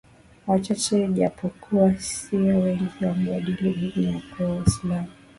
Wachache 0.47 1.07
japokuwa 1.07 1.97
sio 1.99 2.59
wengi 2.59 3.05
wamebadili 3.05 3.73
dini 3.73 4.11
na 4.11 4.21
kuwa 4.37 4.49
waiislamu 4.49 5.07